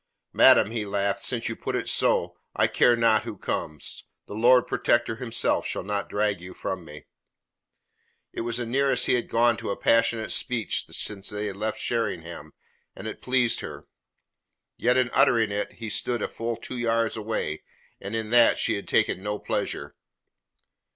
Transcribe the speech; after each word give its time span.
"Madam," 0.33 0.71
he 0.71 0.83
laughed, 0.83 1.19
"since 1.19 1.47
you 1.47 1.55
put 1.55 1.75
it 1.75 1.87
so, 1.87 2.35
I 2.55 2.65
care 2.65 2.95
not 2.95 3.23
who 3.23 3.37
comes. 3.37 4.05
The 4.25 4.33
Lord 4.33 4.65
Protector 4.65 5.17
himself 5.17 5.67
shall 5.67 5.83
not 5.83 6.09
drag 6.09 6.41
you 6.41 6.55
from 6.55 6.83
me." 6.83 7.05
It 8.33 8.41
was 8.41 8.57
the 8.57 8.65
nearest 8.65 9.05
he 9.05 9.13
had 9.13 9.29
gone 9.29 9.57
to 9.57 9.69
a 9.69 9.77
passionate 9.77 10.31
speech 10.31 10.85
since 10.87 11.29
they 11.29 11.45
had 11.45 11.55
left 11.55 11.79
Sheringham, 11.79 12.53
and 12.95 13.05
it 13.05 13.21
pleased 13.21 13.59
her; 13.59 13.85
yet 14.75 14.97
in 14.97 15.11
uttering 15.13 15.51
it 15.51 15.73
he 15.73 15.85
had 15.85 15.93
stood 15.93 16.23
a 16.23 16.27
full 16.27 16.55
two 16.57 16.77
yards 16.79 17.15
away, 17.15 17.61
and 17.99 18.15
in 18.15 18.31
that 18.31 18.57
she 18.57 18.73
had 18.77 18.87
taken 18.87 19.21
no 19.21 19.37
pleasure. 19.37 19.95